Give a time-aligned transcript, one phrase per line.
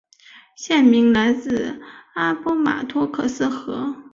[0.55, 1.79] 县名来自
[2.15, 3.95] 阿波马托克斯河。